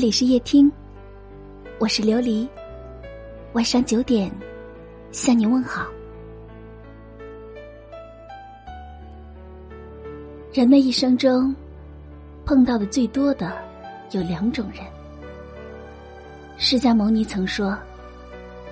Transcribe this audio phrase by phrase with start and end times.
[0.00, 0.72] 这里是夜听，
[1.78, 2.48] 我是琉璃。
[3.52, 4.32] 晚上九点，
[5.12, 5.86] 向你问好。
[10.54, 11.54] 人的一生中，
[12.46, 13.52] 碰到的最多的
[14.12, 14.82] 有两种人。
[16.56, 17.76] 释迦牟尼曾说：“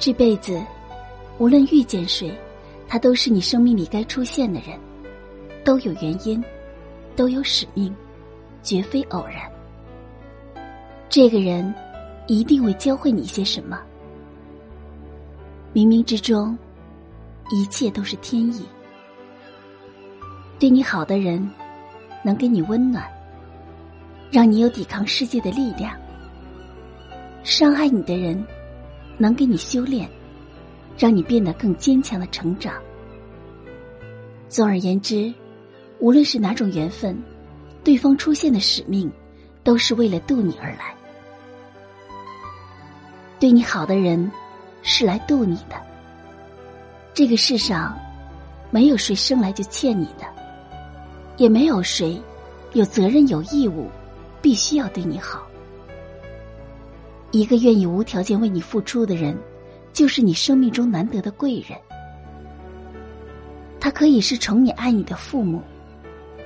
[0.00, 0.58] 这辈子，
[1.36, 2.34] 无论遇见谁，
[2.88, 4.80] 他都是你生命里该出现的人，
[5.64, 6.42] 都有原因，
[7.14, 7.94] 都有使命，
[8.62, 9.42] 绝非偶然。”
[11.10, 11.74] 这个人
[12.28, 13.82] 一定会教会你一些什么。
[15.74, 16.56] 冥冥之中，
[17.50, 18.64] 一切都是天意。
[20.60, 21.50] 对你好的人，
[22.22, 23.04] 能给你温暖，
[24.30, 25.90] 让你有抵抗世界的力量；
[27.42, 28.46] 伤害你的人，
[29.18, 30.08] 能给你修炼，
[30.96, 32.74] 让你变得更坚强的成长。
[34.48, 35.34] 总而言之，
[35.98, 37.20] 无论是哪种缘分，
[37.82, 39.10] 对方出现的使命，
[39.64, 40.94] 都是为了渡你而来。
[43.40, 44.30] 对你好的人，
[44.82, 45.74] 是来渡你的。
[47.14, 47.98] 这个世上，
[48.70, 50.26] 没有谁生来就欠你的，
[51.38, 52.20] 也没有谁
[52.74, 53.88] 有责任有义务
[54.42, 55.46] 必须要对你好。
[57.30, 59.34] 一个愿意无条件为你付出的人，
[59.90, 61.78] 就是你生命中难得的贵人。
[63.80, 65.62] 他可以是宠你爱你的父母，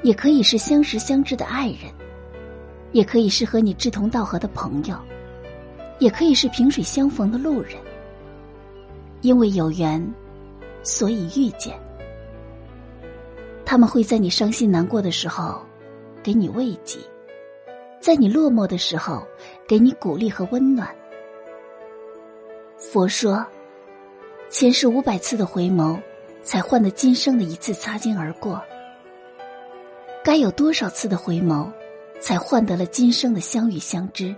[0.04, 1.92] 也可以是相识相知的爱人，
[2.92, 4.96] 也可以是和你志同道合的朋友。
[5.98, 7.74] 也可以是萍水相逢的路人，
[9.20, 10.04] 因为有缘，
[10.82, 11.78] 所以遇见。
[13.64, 15.62] 他们会在你伤心难过的时候，
[16.22, 16.98] 给你慰藉；
[18.00, 19.26] 在你落寞的时候，
[19.66, 20.88] 给你鼓励和温暖。
[22.76, 23.44] 佛说，
[24.50, 25.98] 前世五百次的回眸，
[26.42, 28.62] 才换得今生的一次擦肩而过。
[30.22, 31.70] 该有多少次的回眸，
[32.20, 34.34] 才换得了今生的相遇相知？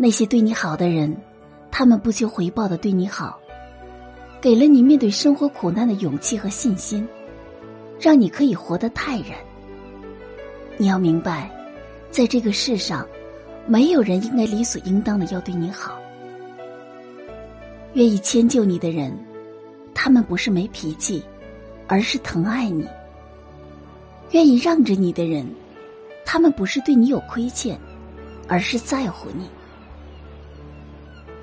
[0.00, 1.14] 那些对你好的人，
[1.72, 3.36] 他们不求回报的对你好，
[4.40, 7.06] 给了你面对生活苦难的勇气和信心，
[8.00, 9.36] 让你可以活得泰然。
[10.76, 11.50] 你要明白，
[12.12, 13.04] 在这个世上，
[13.66, 15.98] 没有人应该理所应当的要对你好。
[17.94, 19.12] 愿意迁就你的人，
[19.94, 21.24] 他们不是没脾气，
[21.88, 22.84] 而是疼爱你；
[24.30, 25.44] 愿意让着你的人，
[26.24, 27.76] 他们不是对你有亏欠，
[28.46, 29.42] 而是在乎你。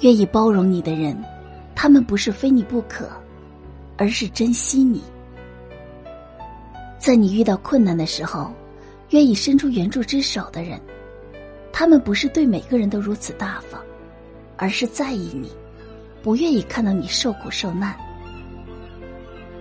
[0.01, 1.17] 愿意包容你的人，
[1.73, 3.09] 他们不是非你不可，
[3.97, 5.01] 而是珍惜你。
[6.99, 8.51] 在你遇到困难的时候，
[9.11, 10.79] 愿意伸出援助之手的人，
[11.71, 13.81] 他们不是对每个人都如此大方，
[14.57, 15.49] 而是在意你，
[16.21, 17.95] 不愿意看到你受苦受难。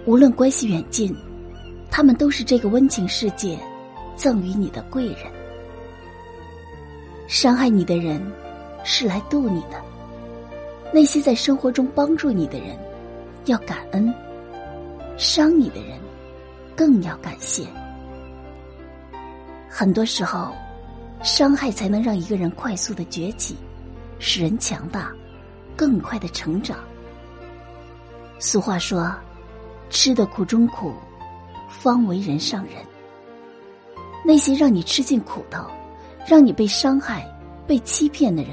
[0.07, 1.15] 无论关系远近，
[1.91, 3.59] 他们都是这个温情世界
[4.17, 5.31] 赠予你的贵人。
[7.27, 8.21] 伤害你的人，
[8.85, 9.83] 是来渡你的。
[10.95, 12.79] 那些在生活中帮助你的人，
[13.47, 14.15] 要感恩；
[15.17, 15.99] 伤你的人，
[16.77, 17.67] 更要感谢。
[19.69, 20.53] 很多时候，
[21.21, 23.57] 伤害才能让一个人快速的崛起，
[24.21, 25.13] 使人强大，
[25.75, 26.79] 更快的成长。
[28.39, 29.13] 俗话说
[29.91, 30.95] ：“吃的苦中苦，
[31.69, 32.75] 方为人上人。”
[34.25, 35.67] 那些让你吃尽苦头、
[36.25, 37.27] 让你被伤害、
[37.67, 38.53] 被欺骗的人，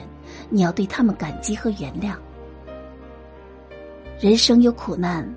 [0.50, 2.16] 你要对他们感激和原谅。
[4.22, 5.28] 人生有苦难，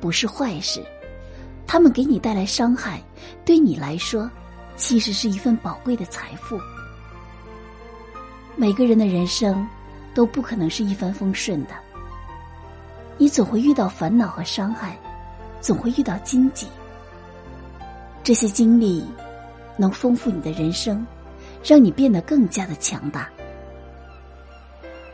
[0.00, 0.82] 不是坏事。
[1.64, 3.00] 他们给你带来伤害，
[3.44, 4.28] 对你来说，
[4.74, 6.58] 其实是一份宝贵的财富。
[8.56, 9.64] 每个人的人生
[10.12, 11.74] 都不可能是一帆风顺的，
[13.16, 14.98] 你总会遇到烦恼和伤害，
[15.60, 16.66] 总会遇到荆棘。
[18.24, 19.06] 这些经历
[19.76, 21.06] 能丰富你的人生，
[21.62, 23.30] 让你变得更加的强大。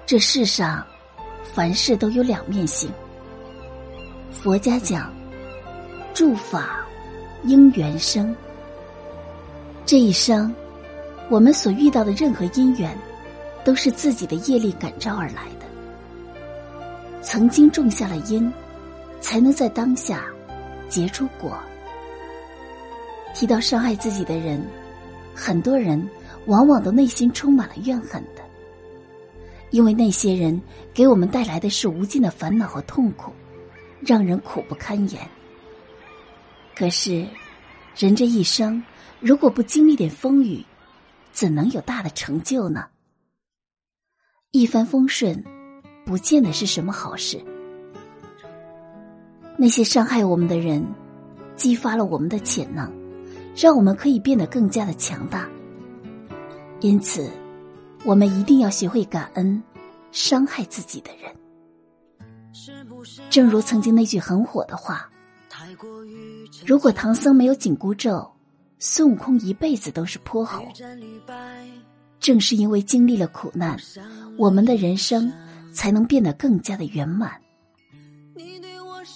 [0.06, 0.82] 这世上，
[1.52, 2.90] 凡事都有两面性。
[4.30, 5.12] 佛家讲，
[6.14, 6.86] 诸法
[7.44, 8.34] 因缘生。
[9.84, 10.54] 这一生，
[11.28, 12.96] 我们所遇到的任何因缘，
[13.64, 15.66] 都是自己的业力感召而来的。
[17.22, 18.52] 曾经种下了因，
[19.20, 20.24] 才能在当下
[20.88, 21.58] 结出果。
[23.34, 24.62] 提到伤害自己的人，
[25.34, 26.08] 很多人
[26.46, 28.42] 往往都内心充满了怨恨的，
[29.70, 30.60] 因为那些人
[30.94, 33.32] 给我们带来的是无尽的烦恼和痛苦。
[34.00, 35.28] 让人苦不堪言。
[36.74, 37.26] 可是，
[37.96, 38.82] 人这一生
[39.20, 40.64] 如果不经历点风雨，
[41.32, 42.86] 怎能有大的成就呢？
[44.52, 45.44] 一帆风顺，
[46.06, 47.42] 不见得是什么好事。
[49.56, 50.86] 那些伤害我们的人，
[51.56, 52.90] 激发了我们的潜能，
[53.56, 55.48] 让我们可以变得更加的强大。
[56.80, 57.28] 因此，
[58.04, 59.60] 我们一定要学会感恩
[60.12, 61.34] 伤害自己的人。
[63.30, 65.10] 正如曾经那句很火的话
[66.64, 68.30] ：“如果唐僧没有紧箍咒，
[68.78, 70.62] 孙悟空一辈子都是泼猴。”
[72.20, 73.78] 正是因为经历了苦难，
[74.36, 75.32] 我们的人生
[75.72, 77.40] 才能变得更加的圆满。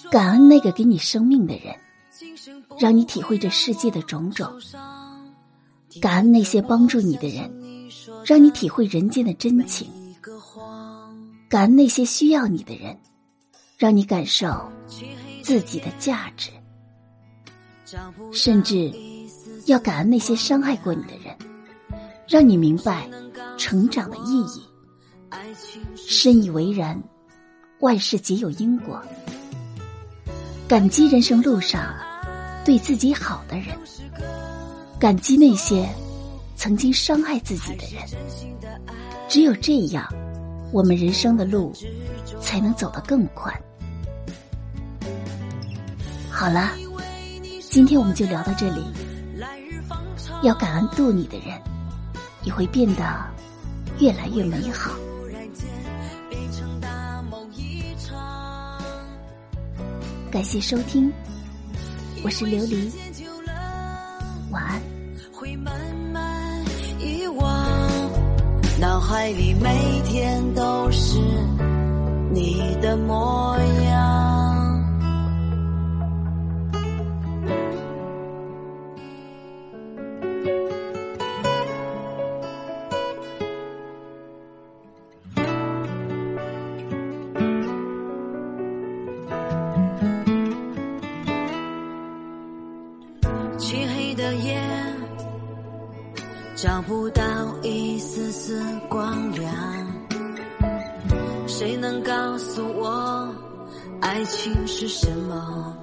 [0.09, 1.75] 感恩那个给你生命的人，
[2.79, 4.47] 让你体会这世界的种种；
[5.99, 7.51] 感恩那些帮助你的人，
[8.25, 9.85] 让你体会人间的真情；
[11.49, 12.97] 感恩那些需要你的人，
[13.83, 14.47] 让你感受
[15.41, 16.49] 自己的价值。
[18.31, 18.89] 甚至
[19.65, 21.35] 要感恩那些伤害过你的人。
[22.25, 23.09] 让你明白
[23.57, 24.63] 成长的意义，
[25.97, 26.97] 深以为然。
[27.81, 28.97] 万事皆有因果，
[30.65, 31.93] 感激人生路上
[32.63, 33.77] 对自己好的人，
[34.97, 35.85] 感激那些
[36.55, 38.01] 曾经伤害自己的人。
[39.27, 40.07] 只有这样，
[40.71, 41.73] 我们人生的路
[42.39, 43.53] 才能走得更宽。
[46.33, 46.71] 好了，
[47.69, 48.83] 今天我们就聊到这里。
[50.41, 51.61] 要感恩渡你的人。
[52.43, 53.03] 也会变得
[53.99, 54.91] 越来越美好。
[60.29, 61.09] 感谢收听，
[62.23, 62.91] 我是琉璃，
[64.51, 64.81] 晚安。
[65.31, 65.73] 会慢
[66.11, 66.61] 慢
[66.99, 67.65] 遗忘
[68.79, 71.17] 脑海里每天都是
[72.33, 73.62] 你的模样。
[96.63, 97.21] 找不到
[97.61, 99.53] 一丝丝光亮，
[101.45, 103.35] 谁能告诉我
[103.99, 105.77] 爱情是什么？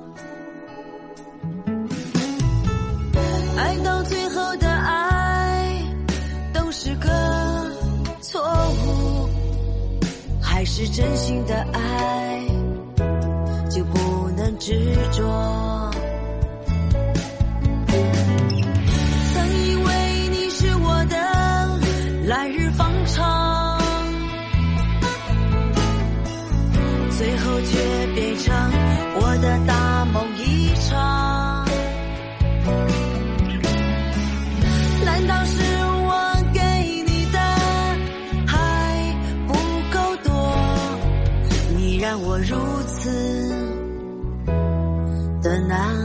[3.58, 5.84] 爱到最后的爱
[6.54, 7.10] 都是个
[8.22, 9.28] 错误，
[10.40, 12.42] 还是真心的爱
[13.68, 15.79] 就不能执着？
[27.62, 28.54] 却变成
[29.20, 31.66] 我的大梦一场。
[35.04, 35.62] 难道是
[36.06, 36.10] 我
[36.52, 36.60] 给
[37.06, 37.38] 你的
[38.46, 38.56] 还
[39.46, 39.52] 不
[39.92, 40.30] 够多？
[41.76, 43.10] 你让我如此
[45.42, 45.99] 的难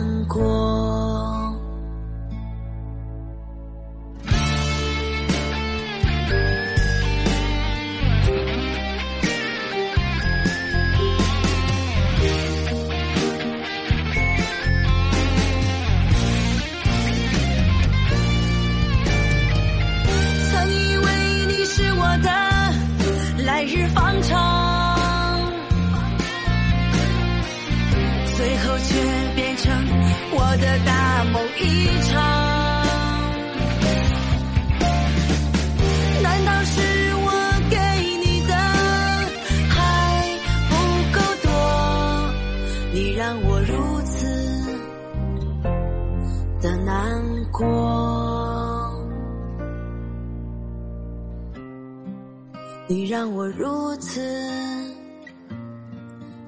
[52.88, 54.22] 你让我如此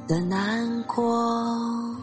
[0.07, 1.96] 的难过。